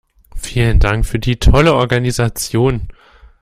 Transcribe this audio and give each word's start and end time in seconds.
Vielen 0.35 0.79
Dank 0.79 1.05
für 1.05 1.19
die 1.19 1.35
tolle 1.37 1.75
Organisation. 1.75 2.87